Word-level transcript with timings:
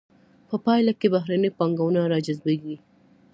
په 0.47 0.55
پایله 0.65 0.93
کې 0.99 1.07
بهرنۍ 1.15 1.51
پانګونه 1.57 2.01
را 2.11 2.17
جذبیږي. 2.25 2.75